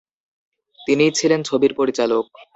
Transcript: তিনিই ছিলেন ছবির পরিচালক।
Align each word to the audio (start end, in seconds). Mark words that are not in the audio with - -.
তিনিই 0.79 1.11
ছিলেন 1.11 1.39
ছবির 1.43 1.73
পরিচালক। 1.75 2.25